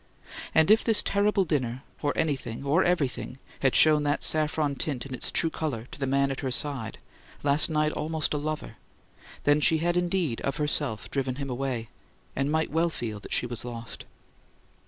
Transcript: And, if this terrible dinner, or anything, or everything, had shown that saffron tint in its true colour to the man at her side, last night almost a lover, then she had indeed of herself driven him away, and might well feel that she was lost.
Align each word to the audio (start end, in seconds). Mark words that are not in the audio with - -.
And, 0.55 0.71
if 0.71 0.83
this 0.83 1.03
terrible 1.03 1.45
dinner, 1.45 1.83
or 2.01 2.11
anything, 2.15 2.63
or 2.65 2.83
everything, 2.83 3.37
had 3.59 3.75
shown 3.75 4.01
that 4.01 4.23
saffron 4.23 4.73
tint 4.73 5.05
in 5.05 5.13
its 5.13 5.31
true 5.31 5.51
colour 5.51 5.87
to 5.91 5.99
the 5.99 6.07
man 6.07 6.31
at 6.31 6.39
her 6.39 6.49
side, 6.49 6.97
last 7.43 7.69
night 7.69 7.91
almost 7.91 8.33
a 8.33 8.37
lover, 8.37 8.77
then 9.43 9.59
she 9.61 9.77
had 9.77 9.95
indeed 9.95 10.41
of 10.41 10.57
herself 10.57 11.11
driven 11.11 11.35
him 11.35 11.51
away, 11.51 11.89
and 12.35 12.51
might 12.51 12.71
well 12.71 12.89
feel 12.89 13.19
that 13.19 13.31
she 13.31 13.45
was 13.45 13.63
lost. 13.63 14.05